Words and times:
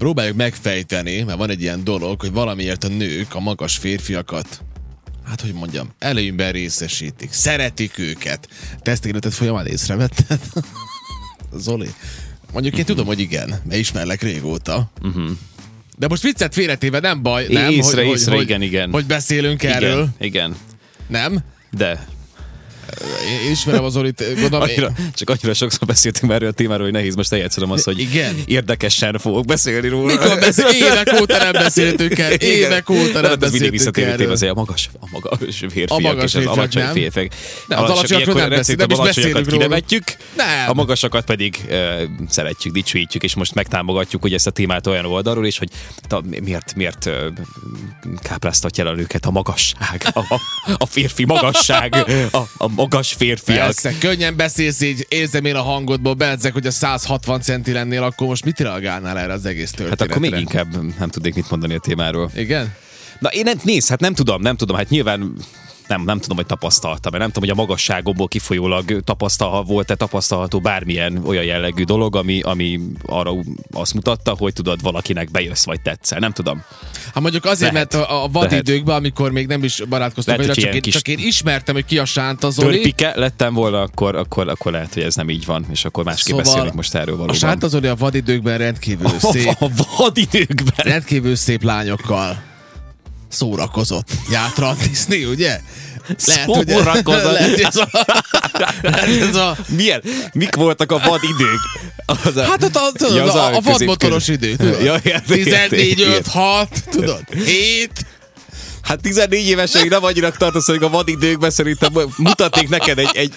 Próbáljuk 0.00 0.36
megfejteni, 0.36 1.22
mert 1.22 1.38
van 1.38 1.50
egy 1.50 1.60
ilyen 1.60 1.84
dolog, 1.84 2.20
hogy 2.20 2.32
valamiért 2.32 2.84
a 2.84 2.88
nők 2.88 3.34
a 3.34 3.40
magas 3.40 3.76
férfiakat 3.76 4.60
hát 5.28 5.40
hogy 5.40 5.52
mondjam, 5.52 5.88
előnyben 5.98 6.52
részesítik. 6.52 7.32
Szeretik 7.32 7.98
őket. 7.98 8.48
Te 8.82 8.90
ezt 8.90 9.06
életed 9.06 9.32
folyamán 9.32 9.66
észrevetted? 9.66 10.40
Zoli? 11.64 11.88
Mondjuk 12.52 12.78
én 12.78 12.84
tudom, 12.84 13.06
hogy 13.06 13.20
igen, 13.20 13.48
mert 13.48 13.80
ismerlek 13.80 14.22
régóta. 14.22 14.90
Uh-huh. 15.02 15.30
De 15.98 16.08
most 16.08 16.22
viccet 16.22 16.54
félretéve 16.54 17.00
nem 17.00 17.22
baj, 17.22 17.46
nem? 17.48 17.70
Észre, 17.70 18.04
hogy, 18.04 18.10
észre, 18.10 18.34
hogy, 18.34 18.42
igen, 18.42 18.62
igen. 18.62 18.90
Hogy 18.90 19.06
beszélünk 19.06 19.62
igen, 19.62 19.74
erről. 19.74 20.08
Igen, 20.18 20.56
Nem? 21.06 21.38
de 21.70 22.06
Én 23.44 23.50
ismerem 23.50 23.84
az 23.84 23.92
Zolit, 23.92 24.24
gondolom... 24.34 24.60
annyira, 24.60 24.92
csak 25.14 25.30
annyira 25.30 25.54
sokszor 25.54 25.86
beszéltünk 25.86 26.26
már 26.26 26.36
erről 26.36 26.48
a 26.48 26.52
témáról, 26.52 26.84
hogy 26.84 26.92
nehéz 26.92 27.14
most 27.14 27.32
eljátszom 27.32 27.70
azt, 27.70 27.84
hogy 27.84 27.98
Igen. 27.98 28.34
érdekesen 28.46 29.18
fogok 29.18 29.44
beszélni 29.44 29.88
róla. 29.88 30.12
Mikor 30.12 30.38
beszél? 30.38 30.66
Évek 30.66 31.20
óta 31.20 31.36
nem 31.36 31.52
beszéltünk 31.52 32.18
el. 32.18 32.32
Évek 32.32 32.90
óta 32.90 33.00
nem 33.00 33.22
hát 33.22 33.22
mindig 33.22 33.38
beszéltünk 33.38 33.70
visszatérő 33.70 34.06
téma, 34.06 34.20
erről. 34.20 34.32
azért 34.32 34.52
a 34.52 34.54
magas, 34.54 34.90
a 35.00 35.06
magas 35.10 35.56
férfiak, 35.58 35.90
A 35.90 35.98
magas 35.98 36.34
és 36.34 36.34
az 36.34 36.46
alacsony 36.46 36.86
férfiak. 36.92 37.32
Nem, 37.66 37.82
az 37.82 37.90
alacsonyakról 37.90 38.34
nem 38.34 38.48
beszél- 38.48 38.78
nem 38.78 38.90
is 38.90 38.98
beszélünk 38.98 39.50
róla. 39.50 39.78
a 40.68 40.74
magasakat 40.74 41.24
pedig 41.24 41.58
szeretjük, 42.28 42.74
dicsőítjük, 42.74 43.22
és 43.22 43.34
most 43.34 43.54
megtámogatjuk 43.54 44.22
hogy 44.22 44.34
ezt 44.34 44.46
a 44.46 44.50
témát 44.50 44.86
olyan 44.86 45.04
oldalról 45.04 45.46
is, 45.46 45.58
hogy 45.58 45.68
ta, 46.08 46.22
miért, 46.42 46.74
miért 46.74 47.10
kápráztatja 48.22 48.86
el 48.86 49.06
a 49.20 49.30
magasság, 49.30 50.06
a, 50.12 50.18
a, 50.18 50.40
a 50.76 50.86
férfi 50.86 51.24
magasság, 51.24 51.94
a, 52.30 52.36
a 52.56 52.68
magas 52.68 52.95
férfiak. 53.04 53.58
Persze, 53.58 53.94
könnyen 53.98 54.36
beszélsz 54.36 54.80
így, 54.80 55.06
érzem 55.08 55.44
én 55.44 55.54
a 55.54 55.62
hangodból, 55.62 56.14
beedzek, 56.14 56.52
hogy 56.52 56.66
a 56.66 56.70
160 56.70 57.40
centi 57.40 57.72
lennél, 57.72 58.02
akkor 58.02 58.26
most 58.26 58.44
mit 58.44 58.58
reagálnál 58.60 59.18
erre 59.18 59.32
az 59.32 59.46
egész 59.46 59.68
Hát 59.68 59.76
történetre? 59.76 60.04
akkor 60.04 60.20
még 60.20 60.40
inkább 60.40 60.98
nem 60.98 61.08
tudnék 61.08 61.34
mit 61.34 61.50
mondani 61.50 61.74
a 61.74 61.78
témáról. 61.78 62.30
Igen? 62.34 62.74
Na 63.18 63.28
én 63.28 63.42
nem, 63.44 63.58
nézd, 63.62 63.88
hát 63.88 64.00
nem 64.00 64.14
tudom, 64.14 64.42
nem 64.42 64.56
tudom, 64.56 64.76
hát 64.76 64.88
nyilván 64.88 65.34
nem, 65.88 66.02
nem 66.04 66.18
tudom, 66.18 66.36
hogy 66.36 66.46
tapasztaltam, 66.46 67.12
mert 67.12 67.22
nem 67.22 67.32
tudom, 67.32 67.48
hogy 67.48 67.58
a 67.58 67.62
magasságomból 67.62 68.28
kifolyólag 68.28 69.00
tapasztal, 69.04 69.62
volt-e 69.64 69.94
tapasztalható 69.94 70.60
bármilyen 70.60 71.22
olyan 71.26 71.44
jellegű 71.44 71.84
dolog, 71.84 72.16
ami, 72.16 72.40
ami 72.40 72.80
arra 73.06 73.32
azt 73.72 73.94
mutatta, 73.94 74.34
hogy 74.38 74.52
tudod, 74.52 74.82
valakinek 74.82 75.30
bejössz 75.30 75.64
vagy 75.64 75.80
tetszel. 75.80 76.18
Nem 76.18 76.32
tudom. 76.32 76.62
Hát 77.14 77.20
mondjuk 77.22 77.44
azért, 77.44 77.72
Lehet. 77.72 77.92
mert 77.92 78.08
a, 78.08 78.24
a 78.24 78.28
vadidőkben, 78.28 78.96
amikor 78.96 79.30
még 79.30 79.46
nem 79.46 79.64
is 79.64 79.82
barátkoztunk, 79.88 80.38
Lehet, 80.38 80.54
csak, 80.54 80.74
én, 80.74 80.80
csak 80.80 81.08
én 81.08 81.18
ismertem, 81.18 81.74
hogy 81.74 81.84
ki 81.84 81.98
a 81.98 82.04
Sánta 82.04 82.50
Zoli. 82.50 82.74
Törpike 82.74 83.12
lettem 83.16 83.54
volna, 83.54 83.80
akkor, 83.80 84.16
akkor, 84.16 84.48
akkor 84.48 84.72
lehet, 84.72 84.94
hogy 84.94 85.02
ez 85.02 85.14
nem 85.14 85.30
így 85.30 85.44
van, 85.44 85.66
és 85.70 85.84
akkor 85.84 86.04
másképp 86.04 86.36
Szóval 86.36 86.52
beszélünk 86.52 86.74
most 86.74 86.94
erről 86.94 87.14
A 87.14 87.16
valóban. 87.16 87.36
Sánta 87.36 87.68
Zoli 87.68 87.86
a 87.86 87.94
vadidőkben 87.94 88.58
rendkívül 88.58 89.10
szép, 89.32 89.56
a 89.58 89.68
vadidőkben. 89.96 90.74
rendkívül 90.76 91.36
szép 91.36 91.62
lányokkal 91.62 92.45
szórakozott. 93.28 94.08
Járt 94.30 94.58
randizni, 94.58 95.24
ugye? 95.24 95.60
Lehet, 96.26 96.54
hogy 96.54 96.70
ez 97.60 97.76
a, 97.76 97.88
lehet, 98.82 99.20
ez 99.20 99.34
a 99.34 99.56
Milyen? 99.68 100.02
Mik 100.32 100.54
voltak 100.54 100.92
a 100.92 100.98
vadidők? 100.98 101.60
Az 102.06 102.36
a, 102.36 102.44
Hát 102.44 102.64
ott 102.64 102.76
a, 102.76 102.90
tudod, 102.92 103.16
Ja, 103.16 103.24
az 103.24 103.34
a, 103.34 103.54
a 103.54 103.60
vadmotoros 103.60 104.28
idő, 104.28 104.56
tudod? 104.56 104.82
Ja, 104.82 105.00
értem, 105.02 105.36
14, 105.36 105.98
értem, 105.98 106.12
5, 106.12 106.26
6, 106.26 106.68
tudod? 106.90 107.20
7. 107.44 107.90
Hát 108.82 109.00
14 109.00 109.46
évesen 109.46 109.86
nem 109.86 110.04
annyira 110.04 110.30
tartozom, 110.30 110.76
hogy 110.76 110.84
a 110.84 110.90
vadidőkben 110.90 111.50
szerintem 111.50 111.92
mutatnék 112.16 112.68
neked 112.68 112.98
egy, 112.98 113.10
egy 113.12 113.32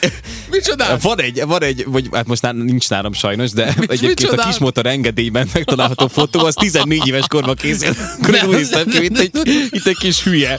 Micsoda? 0.52 0.98
van 1.02 1.22
egy, 1.22 1.44
van 1.46 1.64
egy, 1.64 1.86
vagy 1.88 2.10
hát 2.12 2.28
most 2.28 2.42
nálam, 2.42 2.62
nincs 2.62 2.90
nálam 2.90 3.14
sajnos, 3.14 3.52
de 3.52 3.66
egyébként 3.68 4.20
micsoda? 4.20 4.44
a 4.44 4.46
kismotor 4.46 4.86
engedélyben 4.86 5.50
megtalálható 5.54 6.08
fotó, 6.08 6.46
az 6.46 6.54
14 6.54 7.08
éves 7.08 7.28
korban 7.28 7.56
készült. 7.56 7.98
Akkor 8.22 8.34
Nem, 8.34 8.48
úgy 8.48 8.56
néztem 8.56 8.88
ki, 8.88 9.00
mint 9.00 9.20
egy, 9.20 9.32
mint 9.72 9.88
egy 9.88 9.98
kis 9.98 10.24
hülye. 10.24 10.58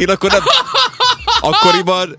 Én 0.00 0.08
akkor 0.08 0.30
nem, 0.30 0.42
akkoriban 1.40 2.18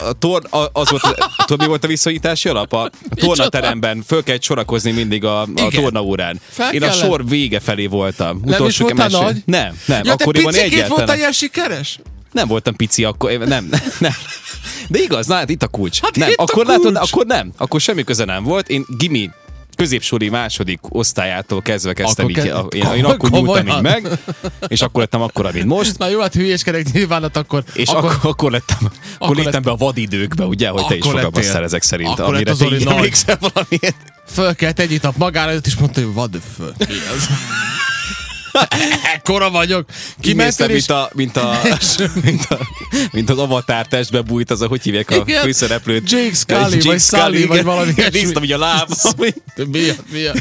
a 0.00 0.12
tor, 0.12 0.42
az 0.72 0.90
volt, 0.90 1.02
tudod, 1.46 1.60
mi 1.60 1.66
volt 1.66 1.84
a 1.84 1.86
viszonyítási 1.86 2.48
alap? 2.48 2.72
A 2.72 2.90
tornateremben 3.14 4.02
föl 4.06 4.22
kellett 4.22 4.42
sorakozni 4.42 4.90
mindig 4.90 5.24
a, 5.24 5.40
a 5.42 5.46
Igen. 5.54 5.70
tornaórán. 5.70 6.40
Fel 6.48 6.74
Én 6.74 6.82
a 6.82 6.92
sor 6.92 7.28
vége 7.28 7.60
felé 7.60 7.86
voltam. 7.86 8.40
Nem 8.44 8.66
is 8.66 8.78
voltál 8.78 9.08
nagy? 9.08 9.36
Nem, 9.44 9.78
nem. 9.84 10.00
Ja, 10.04 10.14
te 10.14 10.24
akkoriban 10.24 10.52
picikét 10.52 10.72
egyáltalán. 10.72 10.96
voltál 10.96 11.16
ilyen 11.16 11.32
sikeres? 11.32 12.00
Nem 12.32 12.48
voltam 12.48 12.76
pici 12.76 13.04
akkor, 13.04 13.32
nem, 13.38 13.68
nem. 13.98 14.12
De 14.88 14.98
igaz, 14.98 15.26
na 15.26 15.34
hát 15.34 15.50
itt 15.50 15.62
a 15.62 15.68
kulcs. 15.68 16.00
Hát 16.00 16.16
nem, 16.16 16.28
itt 16.28 16.36
a 16.36 16.42
akkor 16.42 16.64
kulcs. 16.64 16.68
látod, 16.76 16.96
akkor 16.96 17.26
nem, 17.26 17.52
akkor 17.56 17.80
semmi 17.80 18.04
köze 18.04 18.24
nem 18.24 18.42
volt. 18.44 18.68
Én 18.68 18.84
gimi 18.98 19.30
középsori 19.76 20.28
második 20.28 20.78
osztályától 20.88 21.62
kezdve 21.62 21.92
kezdtem 21.92 22.26
Akkor 22.26 22.38
így, 22.44 22.52
ke- 22.52 22.74
én, 22.74 22.92
én 22.96 23.04
akkor 23.04 23.30
nyúltam 23.30 23.66
így 23.66 23.80
meg, 23.80 24.08
és 24.68 24.80
akkor 24.82 25.00
lettem 25.00 25.22
akkora, 25.22 25.50
mint 25.52 25.66
most. 25.66 25.98
Na 25.98 26.08
jó, 26.08 26.20
hát 26.20 26.34
hülyéskedek 26.34 26.92
nyilván, 26.92 27.22
hát 27.22 27.36
akkor... 27.36 27.64
És 27.72 27.88
akkor, 27.88 28.10
akkor, 28.10 28.30
akkor 28.30 28.50
lettem, 28.50 28.76
akkor, 28.80 28.90
akkor 29.18 29.36
léptem 29.36 29.62
be 29.62 29.70
a 29.70 29.76
vadidőkbe, 29.76 30.44
ugye, 30.44 30.68
hogy 30.68 30.86
te 30.86 30.94
is 30.94 31.00
Akkor 31.00 31.14
lettél. 31.14 31.30
fogalmaztál 31.30 31.62
ezek 31.64 31.82
szerint, 31.82 32.08
Akkor 32.10 32.34
amire 32.34 32.50
lett 32.50 32.58
te 32.58 32.76
így 32.76 32.86
emlékszel 32.86 33.38
valamiért. 33.40 33.96
Fölkelt 34.26 34.78
egy 34.78 34.98
nap 35.02 35.16
magára, 35.16 35.52
és 35.52 35.76
mondta, 35.76 36.00
hogy 36.00 36.12
vad 36.14 36.40
föl. 36.56 36.74
Ekkora 39.14 39.50
vagyok. 39.50 39.84
Kimentél 40.20 40.66
és... 40.66 40.72
mint, 40.72 40.90
a, 40.90 41.10
mint, 41.14 41.36
a, 41.36 41.60
mint, 42.24 42.44
a, 42.44 42.58
mint 43.12 43.30
az 43.30 43.38
avatar 43.38 43.86
testbe 43.86 44.20
bújt, 44.20 44.50
az 44.50 44.60
a, 44.60 44.66
hogy 44.66 44.82
hívják 44.82 45.10
a 45.10 45.14
Igen. 45.14 45.42
főszereplőt. 45.42 46.10
Jake 46.10 46.34
Scully, 46.34 46.80
vagy 46.80 47.00
Sully, 47.00 47.44
vagy 47.46 47.56
igen. 47.56 47.64
valami 47.64 47.92
ilyesmi. 47.96 48.18
Néztem, 48.18 48.42
hogy 48.42 48.52
a 48.52 48.58
láb. 48.58 48.88
Mi 49.70 49.88
a, 49.88 49.94
mi 50.12 50.24
a? 50.24 50.32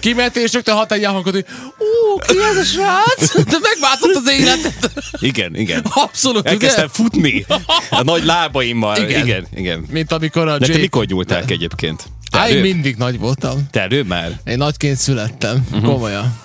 Kimentél 0.00 0.42
és 0.42 0.52
rögtön 0.52 0.74
hat 0.74 0.92
egy 0.92 1.04
hogy 1.04 1.44
ó, 1.78 2.18
ki 2.18 2.36
ez 2.50 2.56
a 2.56 2.64
srác? 2.64 3.34
De 3.50 3.58
megváltozott 3.62 4.14
az 4.14 4.30
életet. 4.30 4.92
Igen, 5.20 5.56
igen. 5.56 5.84
Abszolút, 5.94 6.46
Elkezdtem 6.46 6.84
ugye? 6.84 6.92
futni 6.94 7.46
a 7.90 8.02
nagy 8.02 8.24
lábaimmal. 8.24 8.96
Igen. 8.96 9.08
Igen, 9.08 9.24
igen. 9.24 9.46
igen. 9.54 9.84
Mint 9.90 10.12
amikor 10.12 10.48
a 10.48 10.58
De 10.58 10.58
te 10.58 10.66
Jake... 10.66 10.80
mikor 10.80 11.06
nyúltál 11.06 11.44
ki 11.44 11.52
egyébként? 11.52 12.04
Te 12.30 12.38
Á, 12.38 12.48
én 12.48 12.60
mindig 12.60 12.96
nagy 12.96 13.18
voltam. 13.18 13.66
Te 13.70 13.88
már? 14.06 14.40
Én 14.44 14.56
nagyként 14.56 14.96
születtem, 14.96 15.66
uh-huh. 15.70 15.92
komolyan. 15.92 16.38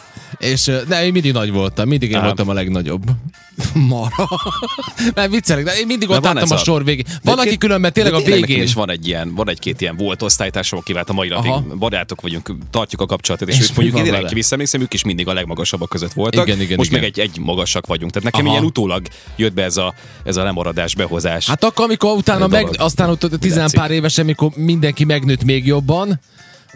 És 0.46 0.72
ne, 0.88 1.06
én 1.06 1.12
mindig 1.12 1.32
nagy 1.32 1.52
voltam, 1.52 1.88
mindig 1.88 2.10
én 2.10 2.16
Ám. 2.16 2.24
voltam 2.24 2.50
a 2.50 2.54
legnagyobb. 2.54 3.04
Mara. 3.90 4.30
Nem, 5.16 5.32
viccelek, 5.32 5.64
de 5.64 5.78
én 5.80 5.86
mindig 5.86 6.08
De 6.08 6.16
ott 6.16 6.26
álltam 6.26 6.52
a 6.52 6.54
a- 6.54 6.58
sor 6.58 6.84
végén. 6.84 7.06
Van, 7.24 7.40
aki 7.40 7.58
különben 7.58 7.94
tényleg 7.94 8.14
a 8.14 8.20
végén. 8.22 8.62
is 8.62 8.74
van 8.74 8.90
egy 8.90 9.08
ilyen, 9.08 9.34
van 9.36 9.50
egy-két 9.50 9.82
ilyen 9.82 9.98
volt 9.98 10.22
osztálytársam, 10.22 10.80
akivel 10.80 11.04
a 11.08 11.14
mai 11.14 11.28
napig 11.28 11.78
barátok 11.78 12.22
vagyunk, 12.22 12.56
tartjuk 12.70 13.02
a 13.02 13.06
kapcsolatot, 13.06 13.50
és, 13.50 13.60
És 13.60 13.74
mi 13.74 13.90
mondjuk 13.90 14.16
én 14.16 14.26
ki 14.26 14.34
visszaemlékszem, 14.34 14.82
ők 14.82 14.94
is 14.94 15.04
mindig 15.04 15.28
a 15.28 15.34
legmagasabbak 15.34 15.90
között 15.90 16.14
voltak. 16.14 16.48
Igen, 16.48 16.62
igen, 16.62 16.78
Most 16.78 16.90
igen. 16.90 17.02
meg 17.02 17.10
egy, 17.10 17.20
egy 17.20 17.40
magasak 17.40 17.86
vagyunk. 17.86 18.12
Tehát 18.12 18.32
nekem 18.32 18.46
Aha. 18.46 18.56
ilyen 18.56 18.66
utólag 18.68 19.08
jött 19.36 19.54
be 19.54 19.64
ez 19.64 19.78
a, 19.78 19.94
ez 20.24 20.38
a 20.38 20.44
lemaradás, 20.44 20.96
behozás. 20.96 21.48
Hát 21.48 21.64
akkor, 21.64 21.86
amikor 21.86 22.18
utána 22.18 22.48
meg, 22.48 22.68
aztán 22.78 23.10
ott 23.10 23.24
a 23.24 23.38
tizen 23.38 23.70
pár 23.72 23.92
évesen, 23.92 24.24
amikor 24.24 24.52
mindenki 24.56 25.04
megnőtt 25.04 25.44
még 25.44 25.66
jobban, 25.66 26.20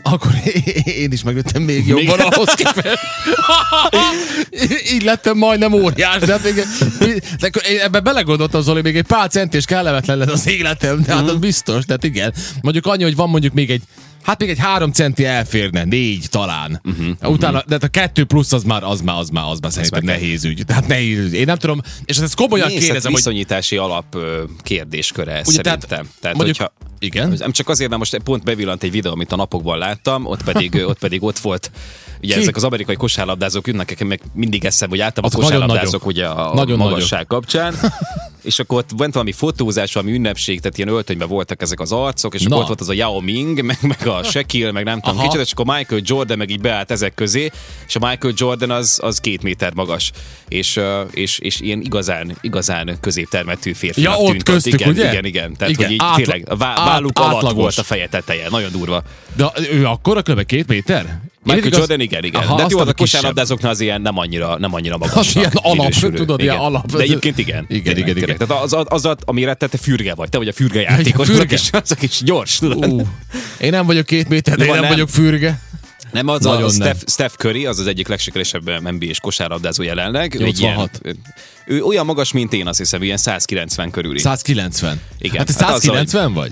akkor 0.04 0.32
én 1.04 1.12
is 1.12 1.24
megnőttem 1.24 1.62
még 1.62 1.88
jobban 1.88 2.18
Még? 2.18 2.28
ahhoz 2.34 2.54
képest. 2.54 3.00
Így 4.94 5.04
lettem 5.04 5.38
majdnem 5.38 5.74
óriás. 5.74 6.20
De, 6.22 6.32
hát 6.32 6.44
még, 6.44 6.54
de 7.40 7.48
akkor 7.48 7.62
én 7.70 7.80
ebbe 7.80 8.00
belegondoltam, 8.00 8.62
Zoli, 8.62 8.82
még 8.82 8.96
egy 8.98 9.06
pár 9.06 9.30
centis 9.30 9.66
kellemetlen 9.66 10.18
lett 10.18 10.30
az 10.30 10.48
életem, 10.48 11.02
de 11.06 11.14
hát 11.14 11.30
az 11.30 11.38
biztos, 11.38 11.86
tehát 11.86 12.04
igen. 12.04 12.34
Mondjuk 12.62 12.86
annyi, 12.86 13.04
hogy 13.04 13.16
van 13.16 13.30
mondjuk 13.30 13.54
még 13.54 13.70
egy 13.70 13.82
Hát 14.24 14.40
még 14.40 14.50
egy 14.50 14.60
három 14.60 14.92
centi 14.92 15.26
elférne, 15.26 15.84
négy 15.84 16.26
talán. 16.30 16.82
Uh-huh, 16.84 17.32
Utána, 17.32 17.64
de 17.68 17.74
hát 17.74 17.84
a 17.84 17.88
kettő 17.88 18.24
plusz 18.24 18.54
az 18.54 18.64
már, 18.64 18.84
az 18.84 19.02
már, 19.02 19.18
az 19.18 19.30
már, 19.30 19.44
az 19.50 19.60
már 19.60 19.72
szerintem 19.72 20.04
nehéz 20.04 20.44
ügy. 20.44 20.64
Tehát 20.66 20.88
nehéz. 20.88 21.34
Én 21.34 21.46
nem 21.46 21.58
tudom, 21.58 21.82
és 22.06 22.18
ezt 22.18 22.36
komolyan 22.36 22.68
Nézd, 22.68 22.78
hát 22.78 22.86
kérdezem, 22.86 23.12
hogy 23.12 23.22
viszonyítási 23.22 23.78
alap 23.78 24.18
kérdésköre 24.64 25.32
ez 25.32 25.48
Ugye, 25.48 25.62
tehát 25.62 25.82
szerintem. 25.82 26.12
Tehát, 26.22 26.38
mondjuk- 26.38 26.58
hogyha, 26.58 26.89
igen? 27.00 27.34
Nem 27.38 27.52
csak 27.52 27.70
azért, 27.70 27.90
mert 27.90 28.02
most 28.02 28.24
pont 28.24 28.44
bevillant 28.44 28.84
egy 28.84 28.92
videó, 28.92 29.12
amit 29.12 29.32
a 29.32 29.36
napokban 29.36 29.78
láttam, 29.78 30.26
ott 30.26 30.44
pedig 30.44 30.76
ott, 30.76 31.00
pedig 31.00 31.24
ott 31.24 31.38
volt 31.40 31.72
Ugye 32.24 32.34
Ki? 32.34 32.40
ezek 32.42 32.56
az 32.56 32.64
amerikai 32.64 32.96
kosárlabdázók 32.96 33.68
ünnek, 33.68 34.04
meg 34.04 34.22
mindig 34.34 34.66
eszem, 34.66 34.90
hogy 34.90 35.00
általában 35.00 35.32
Azok 35.40 35.42
nagyon 35.52 35.68
kosárlabdázók 35.68 36.06
nagyok. 36.06 36.18
ugye 36.18 36.28
a 36.44 36.54
Nagyon 36.54 36.78
magasság 36.78 37.28
kapcsán. 37.28 37.76
és 38.42 38.60
akkor 38.60 38.78
ott 38.78 38.90
volt 38.98 39.14
valami 39.14 39.32
fotózás, 39.32 39.94
valami 39.94 40.14
ünnepség, 40.14 40.60
tehát 40.60 40.78
ilyen 40.78 40.90
öltönyben 40.90 41.28
voltak 41.28 41.62
ezek 41.62 41.80
az 41.80 41.92
arcok, 41.92 42.34
és 42.34 42.42
Na. 42.42 42.48
akkor 42.48 42.60
ott 42.60 42.68
volt 42.68 42.82
az 42.82 42.90
a 42.90 42.94
Yao 42.94 43.20
Ming, 43.20 43.62
meg, 43.70 43.78
meg 43.82 44.08
a 44.08 44.24
Shaquille, 44.24 44.72
meg 44.72 44.84
nem 44.84 45.00
tudom 45.00 45.18
Aha. 45.18 45.28
kicsit, 45.28 45.46
és 45.46 45.52
akkor 45.52 45.66
Michael 45.66 46.02
Jordan 46.06 46.38
meg 46.38 46.50
így 46.50 46.62
beállt 46.62 46.92
ezek 46.92 47.14
közé, 47.14 47.52
és 47.88 47.96
a 47.96 48.08
Michael 48.08 48.34
Jordan 48.38 48.72
az, 48.72 49.00
az 49.02 49.20
két 49.20 49.44
méter 49.44 49.74
magas, 49.74 50.12
és, 50.48 50.80
és, 51.12 51.40
és 51.40 51.60
ilyen 51.60 51.82
igazán, 51.82 52.38
igazán 52.42 52.98
középtermetű 53.02 53.74
férfi. 53.74 54.02
Ja, 54.02 54.16
ott 54.18 54.44
köztük, 54.44 54.74
igen, 54.74 54.90
ugye? 54.90 55.12
Igen, 55.12 55.26
igen. 55.26 55.54
Tehát, 55.54 55.74
Igen, 55.74 55.86
hogy 55.86 55.94
így 55.94 56.02
átla- 56.04 56.16
tényleg 56.16 56.46
a 56.50 56.56
vá- 56.56 56.78
át- 56.90 56.96
válluk 56.96 57.20
alatt 57.20 57.52
volt 57.56 57.78
a 57.78 57.84
feje 57.84 58.08
teteje. 58.08 58.50
Nagyon 58.50 58.72
durva. 58.72 59.04
De 59.36 59.52
ő 59.72 59.86
akkor 59.86 60.22
kb. 60.24 60.46
két 60.46 60.68
méter? 60.68 61.20
Michael 61.44 61.66
Igaz- 61.66 61.78
Jordan, 61.80 62.00
igen, 62.00 62.24
igen. 62.24 62.42
Aha, 62.42 62.56
de 62.56 62.62
hát 62.62 62.72
jó, 62.72 62.78
a 62.78 62.82
a 62.82 62.84
kisebb. 62.86 62.98
kosárlabdázóknál 62.98 63.72
az 63.72 63.80
ilyen 63.80 64.02
nem 64.02 64.18
annyira, 64.18 64.58
nem 64.58 64.74
annyira 64.74 64.98
magas. 64.98 65.16
Az 65.28 65.36
ilyen 65.36 65.52
alap, 65.54 65.90
tudod, 65.92 66.42
ilyen 66.42 66.58
alap. 66.58 66.92
De 66.92 67.04
egyébként 67.04 67.38
igen. 67.38 67.66
Igen, 67.68 67.84
Tényleg, 67.84 67.98
igen, 68.04 68.14
tényleg. 68.14 68.36
igen. 68.36 68.48
Tehát 68.48 68.64
az, 68.64 68.74
az, 68.74 68.86
az, 68.90 69.06
az 69.06 69.16
amire 69.26 69.54
te, 69.54 69.68
te 69.68 69.78
fürge 69.78 70.16
vagy, 70.16 70.30
te 70.30 70.38
vagy 70.38 70.48
a 70.48 70.54
fürge 70.54 70.82
játékos, 70.82 71.28
fürge. 71.28 71.44
azok 71.44 71.52
is, 71.52 71.70
azok 71.72 72.02
is 72.02 72.22
gyors, 72.24 72.58
tudod. 72.58 72.92
Ú, 72.92 73.08
én 73.60 73.70
nem 73.70 73.86
vagyok 73.86 74.06
két 74.06 74.30
méter, 74.30 74.58
de 74.58 74.66
én 74.66 74.72
nem, 74.72 74.80
nem. 74.80 74.90
vagyok 74.90 75.10
fürge. 75.10 75.60
Nem, 76.12 76.28
az 76.28 76.44
Nagyon 76.44 76.58
a 76.58 76.62
nem. 76.62 76.72
Steph, 76.72 77.00
Steph 77.08 77.34
Curry, 77.36 77.66
az 77.66 77.80
az 77.80 77.88
egyik 77.88 78.08
legsikeresebb 78.08 78.90
NBA-s 78.92 79.20
kosárlabdázó 79.20 79.84
jelenleg. 79.84 80.36
Ő, 80.40 80.44
egy 80.46 80.60
86. 80.60 81.00
Ilyen, 81.04 81.18
ő 81.66 81.84
olyan 81.84 82.06
magas, 82.06 82.32
mint 82.32 82.54
én, 82.54 82.68
azt 82.68 82.78
hiszem, 82.78 83.04
ilyen 83.04 83.18
190 83.18 83.92
körüli. 83.92 84.20
190. 84.20 85.02
Igen. 85.20 85.38
Hát 85.38 85.48
te 85.48 85.66
Hát 85.66 85.74
azzal, 85.76 85.80
190 85.96 86.34
vagy? 86.34 86.52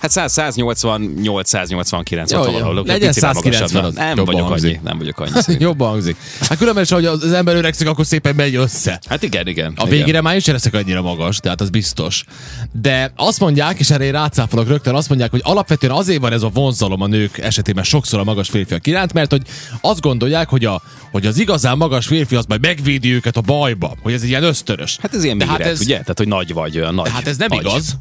Hát 0.00 0.10
100, 0.10 0.32
188, 0.32 1.48
189, 1.48 2.30
Jó, 2.30 2.42
valahol. 2.42 2.74
Legyen 2.74 3.08
Picivel 3.08 3.34
190, 3.34 3.82
magasabb. 3.82 3.84
az 3.84 3.94
Nem 3.94 4.24
vagyok 4.24 4.48
hangzik. 4.48 4.70
annyi, 4.70 4.80
nem 4.84 4.98
vagyok 4.98 5.20
annyi. 5.20 5.30
Jobban 5.58 5.88
hangzik. 5.88 6.16
Hát 6.40 6.58
különben 6.58 6.82
is, 6.82 6.90
hogy 6.90 7.04
az 7.04 7.32
ember 7.32 7.56
öregszik, 7.56 7.88
akkor 7.88 8.06
szépen 8.06 8.34
megy 8.34 8.54
össze. 8.54 9.00
Hát 9.08 9.22
igen, 9.22 9.46
igen. 9.46 9.66
A 9.66 9.72
igen. 9.86 9.88
végére 9.88 10.20
már 10.20 10.34
én 10.34 10.40
sem 10.40 10.54
leszek 10.54 10.74
annyira 10.74 11.02
magas, 11.02 11.38
tehát 11.38 11.60
az 11.60 11.70
biztos. 11.70 12.24
De 12.72 13.12
azt 13.16 13.40
mondják, 13.40 13.78
és 13.78 13.90
erre 13.90 14.04
én 14.04 14.12
rácáfolok 14.12 14.68
rögtön, 14.68 14.94
azt 14.94 15.08
mondják, 15.08 15.30
hogy 15.30 15.40
alapvetően 15.44 15.92
azért 15.92 16.20
van 16.20 16.32
ez 16.32 16.42
a 16.42 16.48
vonzalom 16.48 17.00
a 17.00 17.06
nők 17.06 17.38
esetében 17.38 17.84
sokszor 17.84 18.20
a 18.20 18.24
magas 18.24 18.48
férfiak 18.48 18.86
iránt, 18.86 19.12
mert 19.12 19.30
hogy 19.30 19.42
azt 19.80 20.00
gondolják, 20.00 20.48
hogy, 20.48 20.64
a, 20.64 20.82
hogy 21.10 21.26
az 21.26 21.38
igazán 21.38 21.76
magas 21.76 22.06
férfi 22.06 22.36
az 22.36 22.44
majd 22.48 22.60
megvédi 22.60 23.12
őket 23.12 23.36
a 23.36 23.40
bajba, 23.40 23.96
hogy 24.02 24.12
ez 24.12 24.22
egy 24.22 24.28
ilyen 24.28 24.42
ösztörös. 24.42 24.98
Hát 25.02 25.14
ez 25.14 25.24
ilyen 25.24 25.38
De 25.38 25.44
méret, 25.44 25.62
hát 25.62 25.70
ez, 25.70 25.80
ugye? 25.80 25.98
Tehát, 25.98 26.18
hogy 26.18 26.28
nagy 26.28 26.52
vagy, 26.52 26.78
olyan 26.78 26.94
nagy. 26.94 27.10
Hát 27.10 27.26
ez 27.26 27.36
nem 27.36 27.48
nagy. 27.50 27.60
igaz. 27.60 27.96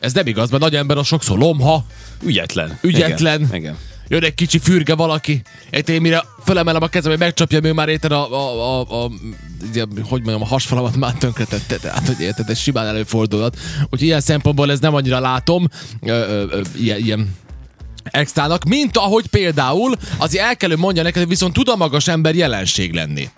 Ez 0.00 0.12
nem 0.12 0.26
igaz, 0.26 0.50
mert 0.50 0.62
nagy 0.62 0.76
ember 0.76 0.96
az 0.96 1.06
sokszor 1.06 1.38
lomha, 1.38 1.84
Ügyetlen. 2.22 2.78
ügyetlen. 2.82 3.40
Igen. 3.40 3.54
igen. 3.54 3.76
Jön 4.08 4.24
egy 4.24 4.34
kicsi 4.34 4.58
fürge 4.58 4.94
valaki, 4.94 5.42
egy 5.70 5.88
én 5.88 6.00
mire 6.00 6.24
fölemelem 6.44 6.82
a 6.82 6.86
kezem, 6.88 7.10
hogy 7.10 7.20
megcsapjam, 7.20 7.64
ő 7.64 7.72
már 7.72 7.88
érted 7.88 8.12
a, 8.12 8.32
a, 8.32 8.80
a, 8.80 9.04
a, 9.04 9.10
ugye, 9.68 9.84
hogy 10.02 10.22
mondjam, 10.22 10.42
a 10.42 10.46
hasfalamat 10.46 10.96
már 10.96 11.12
tönkretette, 11.12 11.76
tehát 11.76 12.06
hogy 12.06 12.20
érted, 12.20 12.48
ez 12.48 12.58
simán 12.58 12.86
előfordulhat. 12.86 13.56
Úgyhogy 13.82 14.02
ilyen 14.02 14.20
szempontból 14.20 14.70
ez 14.70 14.80
nem 14.80 14.94
annyira 14.94 15.20
látom, 15.20 15.68
ö, 16.02 16.10
ö, 16.10 16.44
ö, 16.50 16.60
ilyen, 16.78 16.98
ilyen 16.98 17.36
extrának, 18.10 18.64
mint 18.64 18.96
ahogy 18.96 19.26
például 19.26 19.94
azért 20.16 20.44
el 20.44 20.56
kell 20.56 20.76
mondja 20.76 21.02
neked, 21.02 21.20
hogy 21.20 21.30
viszont 21.30 21.52
tud 21.52 21.68
a 21.68 21.76
magas 21.76 22.08
ember 22.08 22.34
jelenség 22.34 22.92
lenni. 22.92 23.28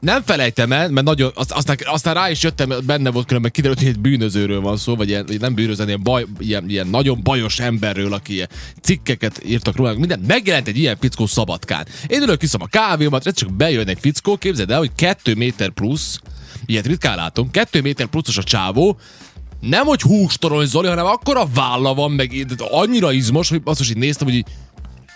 Nem 0.00 0.22
felejtem 0.22 0.72
el, 0.72 0.88
mert 0.88 1.06
nagyon, 1.06 1.30
azt- 1.34 1.52
aztán, 1.52 1.76
aztán 1.84 2.14
rá 2.14 2.30
is 2.30 2.42
jöttem, 2.42 2.72
benne 2.84 3.10
volt 3.10 3.26
különben 3.26 3.50
kiderült, 3.50 3.78
hogy 3.78 3.88
egy 3.88 3.98
bűnözőről 3.98 4.60
van 4.60 4.76
szó, 4.76 4.96
vagy 4.96 5.08
ilyen, 5.08 5.28
nem 5.38 5.54
bűnöző, 5.54 5.84
ilyen, 5.86 6.02
baj, 6.02 6.26
ilyen, 6.38 6.68
ilyen 6.68 6.86
nagyon 6.86 7.22
bajos 7.22 7.58
emberről, 7.58 8.12
aki 8.12 8.32
ilyen 8.32 8.48
cikkeket 8.82 9.42
írtak 9.46 9.76
róla, 9.76 9.94
minden. 9.94 10.24
Megjelent 10.26 10.68
egy 10.68 10.78
ilyen 10.78 10.96
fickó 11.00 11.26
szabadkán. 11.26 11.86
Én 12.06 12.22
ülök, 12.22 12.42
iszom 12.42 12.62
a 12.62 12.66
kávémat, 12.66 13.26
ez 13.26 13.34
csak 13.34 13.52
bejön 13.52 13.88
egy 13.88 13.98
fickó, 14.00 14.36
képzeld 14.36 14.70
el, 14.70 14.78
hogy 14.78 14.90
kettő 14.96 15.34
méter 15.34 15.70
plusz, 15.70 16.20
ilyet 16.66 16.86
ritkán 16.86 17.16
látom, 17.16 17.50
kettő 17.50 17.80
méter 17.80 18.06
pluszos 18.06 18.38
a 18.38 18.42
csávó, 18.42 18.98
nem, 19.60 19.86
hogy 19.86 20.00
hústorony 20.00 20.66
Zoli, 20.66 20.88
hanem 20.88 21.06
akkora 21.06 21.46
válla 21.54 21.94
van, 21.94 22.10
meg 22.10 22.46
annyira 22.58 23.12
izmos, 23.12 23.48
hogy 23.48 23.60
azt 23.64 23.78
most 23.78 23.90
így 23.90 23.96
néztem, 23.96 24.26
hogy 24.26 24.36
így, 24.36 24.46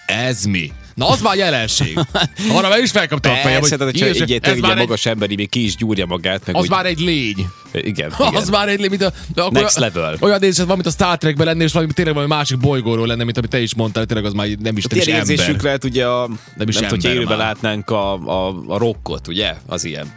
ez 0.06 0.44
mi? 0.44 0.72
Na, 0.94 1.08
az 1.08 1.20
már 1.20 1.36
jelenség. 1.36 1.98
Arra 2.56 2.68
meg 2.68 2.82
is 2.82 2.90
felkaptam 2.90 3.32
a 3.32 3.36
fejem, 3.36 3.60
hogy 3.60 3.70
tehát, 3.76 3.98
Jézus, 3.98 4.20
egy, 4.20 4.32
ez 4.32 4.40
már 4.42 4.56
ilyen 4.56 4.70
egy, 4.70 4.76
magas 4.76 5.06
emberi 5.06 5.34
még 5.34 5.48
ki 5.48 5.64
is 5.64 5.76
gyúrja 5.76 6.06
magát, 6.06 6.46
meg 6.46 6.56
az 6.56 6.62
úgy, 6.62 6.70
már 6.70 6.86
egy 6.86 7.00
lény. 7.00 7.46
igen, 7.72 8.10
Az 8.18 8.28
igen. 8.30 8.44
már 8.50 8.68
egy 8.68 8.80
lény, 8.80 8.90
mint 8.90 9.02
a... 9.02 9.12
De 9.34 9.42
akkor 9.42 9.52
Next 9.52 9.78
level. 9.78 10.16
Olyan 10.20 10.38
nézet 10.40 10.66
van, 10.66 10.74
mint 10.74 10.88
a 10.88 10.90
Star 10.90 11.18
Trekben 11.18 11.46
lenni, 11.46 11.62
és 11.62 11.72
valami 11.72 11.92
tényleg 11.92 12.14
valami 12.14 12.34
másik 12.34 12.58
bolygóról 12.58 13.06
lenne, 13.06 13.24
mint 13.24 13.36
amit 13.36 13.50
te 13.50 13.60
is 13.60 13.74
mondtál, 13.74 14.06
tényleg 14.06 14.26
az 14.26 14.32
már 14.32 14.46
nem 14.46 14.76
is, 14.76 14.84
nem 14.84 14.98
is 14.98 15.06
ember. 15.06 15.20
érzésük 15.20 15.62
lehet 15.62 15.84
ugye 15.84 16.06
a, 16.06 16.28
nem, 16.56 16.68
is 16.68 16.74
nem 16.74 16.88
tudom, 16.88 17.04
ember 17.04 17.12
élőben 17.12 17.38
látnánk 17.38 17.90
a, 17.90 18.12
a, 18.12 18.62
a 18.66 18.78
rockot, 18.78 19.28
ugye? 19.28 19.54
Az 19.66 19.84
ilyen. 19.84 20.12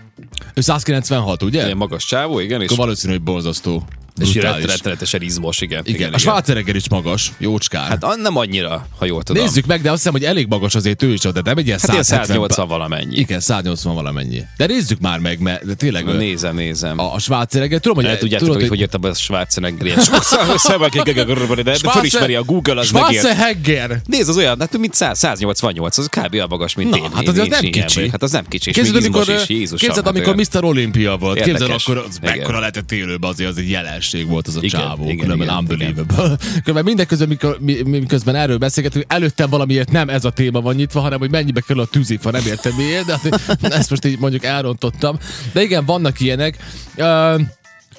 Ő 0.53 0.61
196, 0.61 1.43
ugye? 1.43 1.65
Ilyen 1.65 1.77
magas 1.77 2.05
csávó, 2.05 2.39
igen, 2.39 2.61
és, 2.61 2.65
Akkor 2.65 2.77
valószínű, 2.77 3.13
hogy 3.13 3.21
borzasztó. 3.21 3.87
És 4.19 4.35
rettenetesen 4.35 5.21
izmos, 5.21 5.61
igen. 5.61 5.81
Igen, 5.85 5.99
igen, 5.99 6.13
a 6.13 6.17
Schwarzenegger 6.17 6.75
is 6.75 6.89
magas, 6.89 7.31
jócskán. 7.37 7.87
Hát 7.87 8.05
nem 8.21 8.37
annyira, 8.37 8.87
ha 8.97 9.05
jól 9.05 9.23
tudom. 9.23 9.43
Nézzük 9.43 9.65
meg, 9.65 9.81
de 9.81 9.89
azt 9.89 9.97
hiszem, 9.97 10.13
hogy 10.13 10.23
elég 10.23 10.47
magas 10.47 10.75
azért 10.75 11.03
ő 11.03 11.13
is, 11.13 11.19
de 11.19 11.41
nem 11.43 11.57
egy 11.57 11.65
ilyen 11.65 11.79
Hát 11.81 11.91
ilyen 11.91 12.03
170 12.03 12.35
180 12.35 12.67
valamennyi. 12.67 13.17
Igen, 13.17 13.39
180 13.39 13.93
valamennyi. 13.93 14.43
De 14.57 14.65
nézzük 14.65 14.99
már 14.99 15.19
meg, 15.19 15.39
mert 15.39 15.65
de 15.65 15.73
tényleg 15.73 16.05
Na, 16.05 16.11
Nézem, 16.11 16.55
nézem. 16.55 16.99
a, 16.99 17.13
a 17.13 17.19
Schwarzenegger, 17.19 17.79
tudom, 17.79 17.97
hogy... 17.97 18.05
El 18.05 18.17
tudjátok, 18.17 18.53
hogy 18.53 18.67
hogy 18.67 18.79
jött 18.79 18.93
a 18.93 19.13
Schwarzenegger 19.13 19.85
ilyen 19.85 19.99
sokszor 19.99 20.45
de 21.63 21.77
fölismeri 21.89 22.35
a 22.35 22.43
Google, 22.43 22.79
az. 22.79 22.87
Schwarzenegger! 22.87 24.01
Nézd, 24.05 24.29
az 24.29 24.37
olyan, 24.37 24.59
hát 24.59 24.77
mint 24.77 24.93
100, 24.93 25.17
188, 25.17 25.97
az 25.97 26.07
kb. 26.07 26.33
olyan 26.33 26.47
magas, 26.49 26.75
mint 26.75 26.95
én. 26.95 27.11
hát 27.13 27.27
én 27.27 27.45
nem 27.49 27.61
kicsi. 27.61 28.09
Hát 28.09 28.23
az 28.23 28.31
nem 28.31 28.45
kicsi, 28.47 28.69
és 28.69 28.91
még 28.91 28.95
amikor, 28.95 29.29
is, 29.29 29.49
Jézusom. 29.49 29.77
képzeld, 29.77 30.05
hát 30.05 30.15
amikor 30.15 30.35
Mr. 30.35 30.63
Olympia 30.63 31.17
volt. 31.17 31.41
Képzeld, 31.41 31.71
akkor 31.71 31.97
az 31.97 32.17
mekkora 32.21 32.59
lehetett 32.59 32.91
élőben, 32.91 33.29
azért 33.29 33.49
az 33.49 33.57
egy 33.57 33.69
jelenség 34.11 34.27
volt 34.33 34.47
az 34.47 34.55
a 34.55 34.59
Igen, 34.61 34.79
csávó. 34.81 35.03
igen, 35.03 35.17
különben 35.17 35.47
igen, 35.47 35.57
unbelievable. 35.57 36.37
Különben 36.63 36.83
mindeközben, 36.83 37.27
mikor, 37.27 37.57
mi- 37.59 37.81
miközben 37.81 38.35
erről 38.35 38.57
beszélgetünk, 38.57 39.05
előttem 39.07 39.49
valamiért 39.49 39.91
nem 39.91 40.09
ez 40.09 40.25
a 40.25 40.29
téma 40.29 40.61
van 40.61 40.75
nyitva, 40.75 40.99
hanem 41.01 41.19
hogy 41.19 41.29
mennyibe 41.31 41.61
kerül 41.61 41.81
a 41.81 41.85
tűzifa, 41.85 42.31
nem 42.31 42.45
értem 42.45 42.73
miért, 42.75 43.05
de 43.05 43.19
hát 43.47 43.73
ezt 43.73 43.89
most 43.89 44.05
így 44.05 44.19
mondjuk 44.19 44.43
elrontottam. 44.43 45.17
De 45.51 45.61
igen, 45.61 45.85
vannak 45.85 46.19
ilyenek. 46.19 46.57
Ö, 46.95 47.35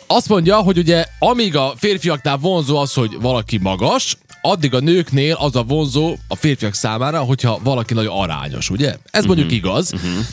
azt 0.07 0.29
mondja, 0.29 0.57
hogy 0.57 0.79
ugye 0.79 1.05
amíg 1.19 1.57
a 1.57 1.73
férfiaknál 1.77 2.37
vonzó 2.37 2.77
az, 2.77 2.93
hogy 2.95 3.17
valaki 3.21 3.59
magas, 3.59 4.17
addig 4.41 4.75
a 4.75 4.81
nőknél 4.81 5.35
az 5.35 5.57
a 5.57 5.63
vonzó 5.63 6.17
a 6.29 6.37
férfiak 6.37 6.75
számára, 6.75 7.21
hogyha 7.21 7.61
valaki 7.63 7.95
nagyon 7.95 8.19
arányos, 8.19 8.71
ugye? 8.71 8.97
Ez 9.11 9.25
mondjuk 9.25 9.53
igaz. 9.53 9.93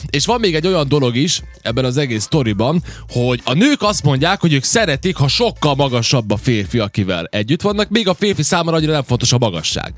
És 0.10 0.26
van 0.26 0.40
még 0.40 0.56
egy 0.56 0.68
olyan 0.68 0.88
dolog 0.88 1.16
is 1.16 1.42
ebben 1.62 1.86
az 1.86 1.98
egész 1.98 2.24
sztoriban, 2.24 2.84
hogy 3.10 3.42
a 3.44 3.54
nők 3.54 3.82
azt 3.82 4.04
mondják, 4.04 4.42
hogy 4.42 4.54
ők 4.54 4.64
szeretik, 4.64 5.16
ha 5.16 5.28
sokkal 5.28 5.76
magasabb 5.76 6.32
a 6.32 6.38
férfi, 6.38 6.80
akivel 6.80 7.28
együtt 7.32 7.62
vannak, 7.62 7.90
még 7.90 8.08
a 8.08 8.14
férfi 8.14 8.44
számára 8.44 8.78
annyira 8.78 8.92
nem 8.92 9.04
fontos 9.04 9.32
a 9.34 9.38
magasság. 9.38 9.94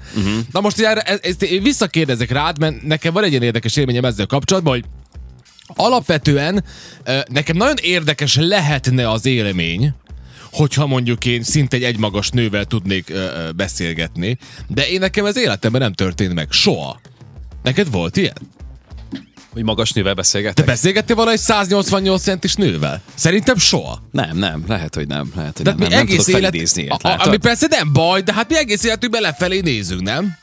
Na 0.52 0.60
most 0.60 0.80
erre, 0.80 1.02
ezt, 1.02 1.26
ezt 1.26 1.44
én 1.44 1.64
visszakérdezek 1.64 2.32
rád, 2.32 2.60
mert 2.60 2.84
nekem 2.84 3.14
van 3.14 3.24
egy 3.24 3.30
ilyen 3.32 3.44
érdekes 3.44 3.76
élményem 3.76 4.06
ezzel 4.06 4.26
kapcsolatban, 4.26 4.74
hogy 4.74 4.86
alapvetően 5.76 6.64
nekem 7.28 7.58
nagyon 7.58 7.76
érdekes 7.82 8.36
lehetne 8.36 9.10
az 9.10 9.26
élmény, 9.26 9.94
hogyha 10.52 10.88
mondjuk 10.88 11.26
én 11.26 11.44
szinte 11.44 11.76
egy 11.76 11.84
egymagas 11.84 12.30
nővel 12.30 12.66
tudnék 12.66 13.10
ö, 13.10 13.50
beszélgetni, 13.56 14.38
de 14.68 14.90
én 14.90 15.00
nekem 15.00 15.26
ez 15.26 15.38
életemben 15.38 15.82
nem 15.82 15.94
történt 15.94 16.34
meg. 16.34 16.52
Soha. 16.52 17.00
Neked 17.64 17.92
volt 17.92 18.18
ilyen? 18.18 18.38
Hogy 19.58 19.64
magas 19.66 19.92
nővel 19.92 20.14
Te 20.14 20.16
beszélgetek? 20.22 20.66
beszélgettél 20.66 21.16
valahogy 21.16 21.40
188 21.40 22.22
centis 22.22 22.54
nővel? 22.56 23.02
Szerintem 23.16 23.58
soha. 23.58 24.02
Nem, 24.12 24.38
nem, 24.38 24.64
lehet, 24.68 24.96
hogy 24.96 25.08
nem. 25.08 25.32
Lehet, 25.36 25.56
hogy 25.58 25.66
De 25.66 25.72
nem, 25.72 25.80
mi 25.80 25.88
nem, 25.88 25.98
nem 25.98 26.08
egész 26.08 26.24
tudok 26.24 26.40
élet... 26.40 26.54
ilyet, 26.54 27.04
a, 27.04 27.08
a, 27.08 27.26
ami 27.28 27.38
persze 27.38 27.68
nem 27.70 27.94
baj, 27.94 28.22
de 28.22 28.34
hát 28.34 28.50
mi 28.50 28.58
egész 28.58 28.84
életünkben 28.84 29.22
lefelé 29.22 29.60
nézünk, 29.60 30.02
nem? 30.02 30.38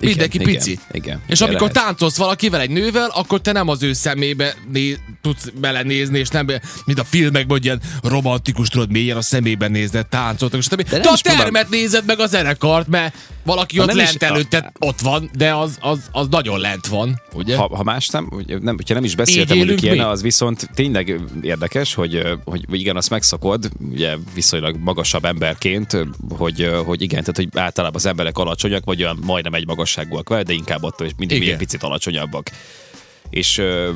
Mindenki 0.00 0.38
igen, 0.40 0.52
pici. 0.52 0.78
igen. 0.92 1.20
És 1.26 1.40
Igen, 1.40 1.48
amikor 1.52 1.70
lehet. 1.74 1.86
táncolsz 1.88 2.16
valakivel, 2.16 2.60
egy 2.60 2.70
nővel, 2.70 3.10
akkor 3.14 3.40
te 3.40 3.52
nem 3.52 3.68
az 3.68 3.82
ő 3.82 3.92
szemébe 3.92 4.54
né- 4.72 5.00
tudsz 5.22 5.48
belenézni, 5.60 6.18
és 6.18 6.28
nem, 6.28 6.46
mint 6.84 6.98
a 6.98 7.04
filmekben, 7.04 7.56
hogy 7.56 7.64
ilyen 7.64 7.80
romantikus, 8.02 8.68
tudod, 8.68 8.90
mélyen 8.90 9.16
a 9.16 9.22
szemében 9.22 9.70
nézed, 9.70 10.06
táncoltak, 10.06 10.60
és 10.60 10.66
te, 10.66 10.76
nem 10.76 10.86
te 11.02 11.08
a 11.08 11.12
is 11.14 11.20
próbál- 11.20 11.42
termet 11.42 11.68
nézed 11.70 12.04
meg 12.06 12.20
a 12.20 12.26
zenekart, 12.26 12.88
mert 12.88 13.14
valaki 13.44 13.76
Ha 13.76 13.82
ott 13.82 13.88
nem 13.88 13.98
is- 13.98 14.04
lent 14.04 14.22
előtted 14.22 14.64
ott 14.78 15.00
van, 15.00 15.30
de 15.36 15.54
az, 15.54 15.76
az, 15.80 15.98
az 16.12 16.26
nagyon 16.30 16.60
lent 16.60 16.86
van, 16.86 17.20
ugye? 17.32 17.56
Ha, 17.56 17.76
ha 17.76 17.82
más 17.82 18.08
nem, 18.08 18.28
ugye 18.30 18.58
nem, 18.58 18.76
hogyha 18.76 18.94
nem 18.94 19.04
is 19.04 19.14
beszéltem 19.14 19.56
mondjuk 19.56 19.82
ilyen, 19.82 19.98
az 20.00 20.22
viszont 20.22 20.68
tényleg 20.74 21.20
érdekes, 21.42 21.94
hogy, 21.94 22.22
hogy 22.44 22.64
igen, 22.70 22.96
azt 22.96 23.10
megszakod, 23.10 23.70
ugye 23.90 24.16
viszonylag 24.34 24.76
magasabb 24.78 25.24
emberként, 25.24 25.96
hogy, 26.36 26.70
hogy 26.84 27.02
igen, 27.02 27.20
tehát 27.20 27.36
hogy 27.36 27.48
általában 27.54 27.96
az 27.96 28.06
emberek 28.06 28.38
alacsonyak, 28.38 28.84
vagy 28.84 29.02
olyan 29.02 29.18
majdnem 29.26 29.54
egy 29.54 29.66
magasságúak 29.96 30.28
vele, 30.28 30.42
de 30.42 30.52
inkább 30.52 30.82
attól, 30.82 31.06
hogy 31.06 31.14
mindig 31.18 31.48
egy 31.48 31.56
picit 31.56 31.82
alacsonyabbak. 31.82 32.50
És 33.30 33.58
ö, 33.58 33.90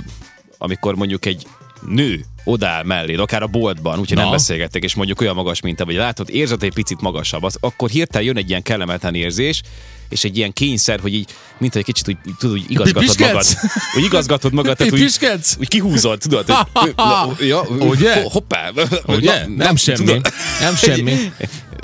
amikor 0.59 0.95
mondjuk 0.95 1.27
egy 1.27 1.47
nő 1.89 2.25
odáll 2.45 2.83
mellé, 2.83 3.15
akár 3.15 3.43
a 3.43 3.47
boltban, 3.47 3.99
úgyhogy 3.99 4.17
nem 4.17 4.27
Na. 4.27 4.31
beszélgettek, 4.33 4.83
és 4.83 4.95
mondjuk 4.95 5.21
olyan 5.21 5.35
magas, 5.35 5.61
mint 5.61 5.77
te, 5.77 5.85
vagy 5.85 5.95
látod, 5.95 6.31
érzed 6.31 6.63
egy 6.63 6.73
picit 6.73 7.01
magasabb, 7.01 7.43
az, 7.43 7.57
akkor 7.61 7.91
hirtelen 7.91 8.27
jön 8.27 8.37
egy 8.37 8.49
ilyen 8.49 8.63
kellemetlen 8.63 9.15
érzés, 9.15 9.63
és 10.09 10.25
egy 10.25 10.37
ilyen 10.37 10.53
kényszer, 10.53 11.01
hogy 11.01 11.15
így, 11.15 11.31
mint 11.59 11.77
egy 11.77 11.85
kicsit 11.85 12.09
úgy, 12.09 12.17
tudod, 12.39 12.57
úgy 12.57 12.71
igazgatod 12.71 13.03
Pipiskedsz? 13.03 13.55
magad. 13.55 13.71
Úgy 13.97 14.05
igazgatod 14.05 14.53
magad, 14.53 14.77
tehát 14.77 14.93
úgy, 14.93 15.57
úgy 15.59 15.69
kihúzod, 15.69 16.19
tudod? 16.19 16.51
Hogy, 16.73 16.93
na, 17.11 17.35
ja, 17.41 17.61
Ugye? 17.63 18.23
ho- 18.23 18.33
Hoppá. 18.33 18.71
Ugye? 19.07 19.47
Nem 19.47 19.77
semmi. 19.77 20.21
Nem 20.61 20.75
semmi. 20.77 21.33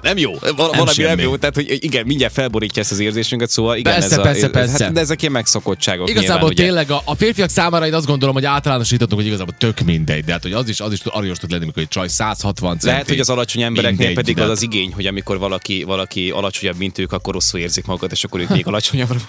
Nem 0.02 0.18
jó. 0.18 0.32
Val- 0.40 0.54
valami 0.56 0.76
nem, 0.76 0.86
semmi. 0.86 1.22
jó. 1.22 1.36
Tehát, 1.36 1.54
hogy 1.54 1.78
igen, 1.80 2.06
mindjárt 2.06 2.32
felborítja 2.32 2.82
ezt 2.82 2.92
az 2.92 2.98
érzésünket, 2.98 3.50
szóval 3.50 3.76
igen, 3.76 3.92
Persze, 3.92 4.12
ez 4.12 4.18
a, 4.18 4.22
persze, 4.22 4.44
ez- 4.44 4.50
persze. 4.50 4.84
Hát, 4.84 4.92
de 4.92 5.00
ezek 5.00 5.20
ilyen 5.20 5.32
megszokottságok 5.32 6.08
Igazából 6.08 6.48
nyilván, 6.48 6.54
tényleg 6.66 6.90
a, 6.90 7.02
a 7.04 7.14
férfiak 7.14 7.48
számára 7.50 7.86
én 7.86 7.94
azt 7.94 8.06
gondolom, 8.06 8.34
hogy 8.34 8.44
általánosítottunk, 8.44 9.20
hogy 9.20 9.30
igazából 9.30 9.54
tök 9.58 9.80
mindegy, 9.80 10.24
de 10.24 10.32
hát 10.32 10.42
hogy 10.42 10.52
az 10.52 10.68
is, 10.68 10.80
az 10.80 10.92
is 10.92 10.98
tud- 10.98 11.12
aranyos 11.14 11.38
tud 11.38 11.50
lenni, 11.50 11.62
amikor 11.62 11.82
egy 11.82 11.88
csaj 11.88 12.08
160 12.08 12.70
centi. 12.70 12.86
Lehet, 12.86 13.08
hogy 13.08 13.20
az 13.20 13.28
alacsony 13.30 13.62
embereknél 13.62 14.06
Mindegy, 14.06 14.14
pedig 14.24 14.36
de- 14.36 14.42
az 14.42 14.50
az 14.50 14.62
igény, 14.62 14.92
hogy 14.92 15.06
amikor 15.06 15.38
valaki, 15.38 15.82
valaki 15.82 16.30
alacsonyabb, 16.30 16.76
mint 16.76 16.98
ők, 16.98 17.12
akkor 17.12 17.34
rosszul 17.34 17.60
érzik 17.60 17.84
magukat, 17.86 18.12
és 18.12 18.24
akkor 18.24 18.40
ők 18.40 18.48
még 18.48 18.66
alacsonyabbra 18.66 19.18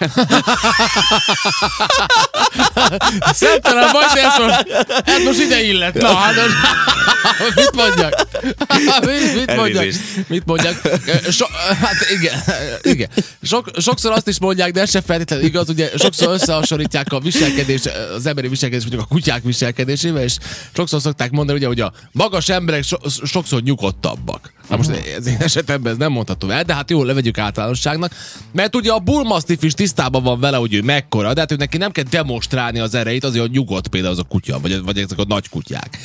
Szemtelen 3.32 3.88
vagy, 3.92 4.04
de 4.14 4.20
ez 4.20 4.38
most, 4.38 4.66
ez 5.04 5.24
most 5.24 5.40
ide 5.40 5.62
illet. 5.62 5.94
Na, 5.94 6.14
hát 6.14 6.34
mit 7.54 7.72
mondjak? 7.74 8.26
mit, 9.06 9.34
mit 9.34 9.56
mondjak? 9.56 9.84
Mit 10.26 10.44
mondjak? 10.44 10.61
Mondják, 10.62 11.30
so, 11.30 11.46
hát 11.80 11.94
igen, 12.10 12.42
igen. 12.82 13.08
Sok, 13.42 13.70
sokszor 13.78 14.12
azt 14.12 14.28
is 14.28 14.40
mondják, 14.40 14.72
de 14.72 14.80
ez 14.80 14.90
sem 14.90 15.02
feltétlenül 15.02 15.44
igaz, 15.44 15.68
ugye 15.68 15.90
sokszor 15.98 16.32
összehasonlítják 16.32 17.12
a 17.12 17.20
viselkedés, 17.20 17.80
az 18.16 18.26
emberi 18.26 18.48
viselkedés 18.48 18.82
mondjuk 18.82 19.04
a 19.10 19.14
kutyák 19.14 19.42
viselkedésével, 19.42 20.22
és 20.22 20.36
sokszor 20.74 21.00
szokták 21.00 21.30
mondani, 21.30 21.58
ugye, 21.58 21.66
hogy 21.66 21.80
a 21.80 21.92
magas 22.12 22.48
emberek 22.48 22.82
so, 22.82 22.96
sokszor 23.24 23.62
nyugodtabbak. 23.62 24.52
Na 24.68 24.76
most 24.76 24.90
ez 24.90 25.26
én 25.26 25.36
esetemben 25.38 25.92
ez 25.92 25.98
nem 25.98 26.12
mondható 26.12 26.50
el, 26.50 26.62
de 26.62 26.74
hát 26.74 26.90
jó, 26.90 27.04
levegyük 27.04 27.38
általánosságnak, 27.38 28.12
mert 28.52 28.76
ugye 28.76 28.92
a 28.92 28.98
bullmastiff 28.98 29.62
is 29.62 29.72
tisztában 29.72 30.22
van 30.22 30.40
vele, 30.40 30.56
hogy 30.56 30.74
ő 30.74 30.82
mekkora, 30.82 31.32
de 31.32 31.40
hát 31.40 31.52
ő 31.52 31.56
neki 31.56 31.76
nem 31.76 31.90
kell 31.90 32.04
demonstrálni 32.10 32.78
az 32.78 32.94
erejét, 32.94 33.24
azért, 33.24 33.42
hogy 33.42 33.50
nyugodt 33.50 33.88
például 33.88 34.12
az 34.12 34.18
a 34.18 34.22
kutya, 34.22 34.60
vagy, 34.60 34.82
vagy 34.82 34.98
ezek 34.98 35.18
a 35.18 35.24
nagy 35.28 35.48
kutyák. 35.48 35.98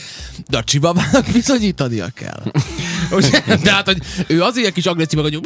De 0.48 0.58
a 0.58 0.64
csivavának 0.64 1.26
bizonyítania 1.34 2.08
kell. 2.16 2.44
De 3.64 3.72
hát, 3.72 3.86
hogy 3.86 3.98
ő 4.28 4.42
azért 4.42 4.74
kis 4.74 4.86
agresszív, 4.86 5.20
hogy 5.20 5.40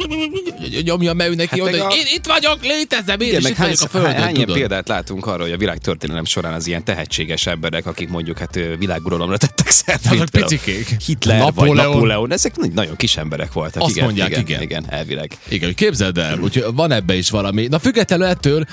nyomja, 0.84 1.12
mert 1.12 1.30
ő 1.30 1.34
neki 1.34 1.60
Hát 1.60 1.68
oda, 1.68 1.70
meg 1.70 1.80
hogy 1.80 1.92
a- 1.92 1.96
én 1.96 2.06
itt 2.16 2.26
vagyok, 2.26 2.62
létezem, 2.62 3.20
én 3.20 3.28
Igen, 3.28 3.40
is 3.40 3.48
itt 3.48 3.56
hány, 3.56 3.68
vagyok 3.68 3.82
a 3.84 3.88
földön, 3.88 4.22
hány 4.22 4.34
ilyen 4.36 4.48
példát 4.52 4.88
látunk 4.88 5.26
arra, 5.26 5.42
hogy 5.42 5.52
a 5.52 5.56
világ 5.56 5.78
történelem 5.78 6.24
során 6.24 6.52
az 6.52 6.66
ilyen 6.66 6.84
tehetséges 6.84 7.46
emberek, 7.46 7.86
akik 7.86 8.08
mondjuk 8.08 8.38
hát 8.38 8.58
világuralomra 8.78 9.36
tettek 9.36 9.68
szert. 9.68 10.06
Azok 10.10 10.28
picikék. 10.28 10.96
Hitler 11.06 11.38
Napóleon. 11.38 11.76
vagy 11.76 11.86
Napóleon, 11.86 12.32
ezek 12.32 12.56
nagy- 12.56 12.72
nagyon 12.72 12.96
kis 12.96 13.16
emberek 13.16 13.52
voltak. 13.52 13.82
Azt 13.82 13.90
igen, 13.90 14.04
mondják, 14.04 14.30
igen, 14.30 14.42
igen. 14.42 14.62
igen. 14.62 14.84
elvileg. 14.88 15.30
Igen, 15.48 15.66
hogy 15.66 15.76
képzeld 15.76 16.18
el, 16.18 16.38
úgyhogy 16.38 16.74
van 16.74 16.90
ebbe 16.92 17.14
is 17.14 17.30
valami. 17.30 17.66
Na 17.66 17.78
függetlenül 17.78 18.26
ettől, 18.26 18.64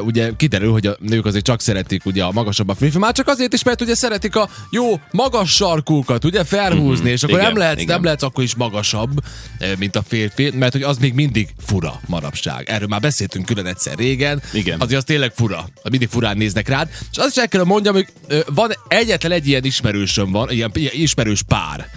ugye 0.00 0.30
kiderül, 0.36 0.72
hogy 0.72 0.86
a 0.86 0.96
nők 1.00 1.26
azért 1.26 1.44
csak 1.44 1.60
szeretik 1.60 2.04
ugye 2.06 2.22
a 2.24 2.32
magasabb 2.32 2.68
a 2.68 2.74
férfi, 2.74 2.98
már 2.98 3.12
csak 3.12 3.28
azért 3.28 3.52
is, 3.52 3.62
mert 3.62 3.80
ugye 3.80 3.94
szeretik 3.94 4.36
a 4.36 4.48
jó 4.70 5.00
magas 5.10 5.50
sarkúkat, 5.54 6.24
ugye 6.24 6.44
felhúzni, 6.44 7.10
és 7.10 7.22
akkor. 7.22 7.38
Igen, 7.38 7.50
nem 7.50 7.58
lehetsz, 7.60 7.80
igen. 7.80 7.94
nem 7.94 8.04
lehetsz 8.04 8.22
akkor 8.34 8.46
is 8.46 8.54
magasabb, 8.54 9.24
e, 9.58 9.76
mint 9.78 9.96
a 9.96 10.02
férfi, 10.08 10.50
mert 10.50 10.72
hogy 10.72 10.82
az 10.82 10.98
még 10.98 11.14
mindig 11.14 11.48
fura 11.66 12.00
manapság. 12.06 12.68
Erről 12.68 12.88
már 12.88 13.00
beszéltünk 13.00 13.46
külön 13.46 13.66
egyszer 13.66 13.96
régen. 13.96 14.42
Igen. 14.52 14.80
Azért 14.80 14.98
az 14.98 15.04
tényleg 15.04 15.32
fura. 15.34 15.68
Mindig 15.90 16.08
furán 16.08 16.36
néznek 16.36 16.68
rád. 16.68 16.88
És 17.10 17.18
azt 17.18 17.36
is 17.36 17.36
el 17.36 17.48
kell 17.48 17.64
mondjam, 17.64 17.94
hogy 17.94 18.06
van 18.46 18.72
egyetlen 18.88 19.32
egy 19.32 19.46
ilyen 19.46 19.64
ismerősöm 19.64 20.30
van, 20.30 20.50
ilyen, 20.50 20.70
ilyen 20.74 20.92
ismerős 20.94 21.42
pár, 21.42 21.88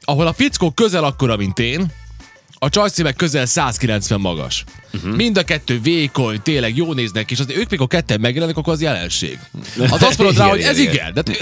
ahol 0.00 0.26
a 0.26 0.32
fickó 0.32 0.70
közel 0.70 1.04
akkora, 1.04 1.36
mint 1.36 1.58
én, 1.58 1.86
a 2.58 2.68
csajci 2.68 3.02
meg 3.02 3.14
közel 3.14 3.46
190 3.46 4.20
magas. 4.20 4.64
Uh-huh. 4.96 5.16
Mind 5.16 5.38
a 5.38 5.42
kettő 5.42 5.80
vékony, 5.80 6.42
tényleg 6.42 6.76
jó 6.76 6.92
néznek, 6.92 7.30
és 7.30 7.38
az, 7.38 7.46
ők 7.48 7.70
még 7.70 7.80
a 7.80 7.86
ketten 7.86 8.20
megjelenik, 8.20 8.56
akkor 8.56 8.72
az 8.72 8.80
jelenség. 8.82 9.38
Az 9.78 10.02
azt 10.02 10.18
mondod 10.18 10.36
rá, 10.36 10.48
hogy 10.48 10.60
ez 10.60 10.78
igen. 10.78 10.92
igen, 10.94 11.12
de, 11.14 11.22
de 11.22 11.36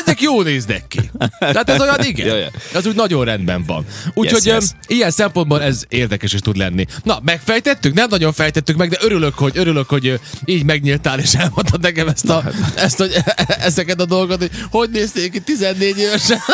ezek 0.00 0.20
jó 0.20 0.42
néznek 0.42 0.84
ki. 0.88 1.10
Tehát 1.38 1.70
ez 1.70 1.80
olyan 1.80 2.04
igen. 2.04 2.26
Ja, 2.26 2.36
ja. 2.36 2.48
Ez 2.74 2.86
úgy 2.86 2.94
nagyon 2.94 3.24
rendben 3.24 3.64
van. 3.64 3.86
Úgyhogy 4.14 4.44
Yes, 4.44 4.54
yes. 4.54 4.64
ilyen 4.86 5.10
szempontból 5.10 5.62
ez 5.62 5.84
érdekes 5.88 6.32
is 6.32 6.40
tud 6.40 6.56
lenni. 6.56 6.84
Na, 7.02 7.20
megfejtettük? 7.24 7.94
Nem 7.94 8.08
nagyon 8.08 8.32
fejtettük 8.32 8.76
meg, 8.76 8.88
de 8.88 8.96
örülök, 9.00 9.34
hogy 9.34 9.52
örülök, 9.58 9.88
hogy 9.88 10.20
így 10.44 10.64
megnyíltál, 10.64 11.18
és 11.18 11.34
elmondtad 11.34 11.80
nekem 11.80 12.08
ezt, 12.08 12.28
a, 12.28 12.40
Hát. 12.40 12.76
ezt 12.76 12.98
hogy 12.98 13.16
ezeket 13.68 14.00
a 14.00 14.04
dolgokat, 14.04 14.38
hogy 14.38 14.50
hogy 14.70 14.90
nézték 14.90 15.32
ki 15.32 15.40
14 15.40 15.98
évesen. 15.98 16.38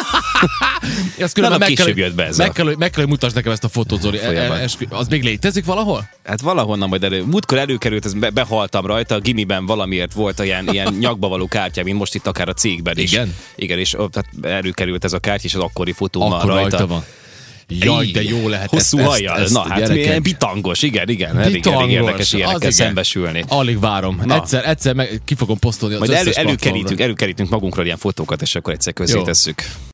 Ezt 1.18 1.34
különben 1.34 1.58
meg 1.58 1.72
kell, 1.72 1.88
jött 1.94 2.14
be 2.14 2.24
ez 2.26 2.36
meg 2.36 2.52
kell, 2.52 2.64
meg 2.78 2.90
kell, 2.90 3.00
hogy 3.02 3.08
mutasd 3.12 3.34
nekem 3.34 3.52
ezt 3.52 3.64
a 3.64 3.68
fotót, 3.68 4.00
Zoli. 4.00 4.18
E- 4.18 4.30
e- 4.30 4.68
Az 4.88 5.08
még 5.08 5.22
létezik 5.22 5.64
valahol? 5.64 6.08
Hát 6.24 6.40
valahonnan 6.46 6.88
majd 6.88 7.04
elő. 7.04 7.24
Múltkor 7.24 7.58
előkerült, 7.58 8.04
ez 8.04 8.12
be, 8.12 8.30
behaltam 8.30 8.86
rajta, 8.86 9.14
a 9.14 9.18
gimiben 9.20 9.66
valamiért 9.66 10.12
volt 10.12 10.40
ilyen, 10.44 10.68
ilyen 10.72 10.94
nyakba 11.00 11.28
való 11.28 11.46
kártya, 11.46 11.82
mint 11.82 11.98
most 11.98 12.14
itt 12.14 12.26
akár 12.26 12.48
a 12.48 12.52
cégben 12.52 12.98
is. 12.98 13.12
Igen? 13.12 13.34
Igen, 13.56 13.78
és 13.78 13.90
tehát 13.90 14.26
előkerült 14.42 15.04
ez 15.04 15.12
a 15.12 15.18
kártya, 15.18 15.44
és 15.44 15.54
az 15.54 15.60
akkori 15.60 15.92
fotómmal 15.92 16.38
Akkor 16.38 16.50
rajta. 16.50 16.76
rajta 16.76 16.86
van. 16.86 17.04
Jaj, 17.68 18.06
de 18.06 18.22
jó 18.22 18.48
lehet 18.48 18.70
Hosszú 18.70 18.98
ezt, 18.98 19.08
hajjal. 19.08 19.38
ezt, 19.38 19.52
Na 19.52 19.60
hát 19.60 19.78
gyerekek. 19.78 20.04
milyen 20.04 20.22
bitangos, 20.22 20.82
igen, 20.82 21.08
igen. 21.08 21.30
Elég, 21.30 21.40
elég 21.42 21.54
Bitangos, 21.62 21.90
érdekes 21.90 22.32
ilyenekkel 22.32 22.70
szembesülni. 22.70 23.44
Alig 23.48 23.80
várom. 23.80 24.20
Na. 24.24 24.34
Egyszer, 24.34 24.68
egyszer 24.68 24.94
meg, 24.94 25.20
ki 25.24 25.34
fogom 25.34 25.58
posztolni 25.58 25.94
az 25.94 26.00
Majd 26.00 26.12
elő, 26.12 26.30
előkerítünk, 26.34 27.00
előkerítünk 27.00 27.48
magunkról 27.50 27.84
ilyen 27.84 27.96
fotókat, 27.96 28.42
és 28.42 28.54
akkor 28.54 28.72
egyszer 28.72 28.92
közzé 28.92 29.18
Jó. 29.18 29.22
tesszük. 29.24 29.62